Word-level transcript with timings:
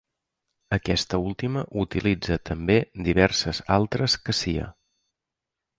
Aquesta 0.77 1.19
última 1.25 1.63
utilitza 1.83 2.39
també 2.51 2.79
diverses 3.09 3.63
altres 3.79 4.21
Cassia. 4.27 4.71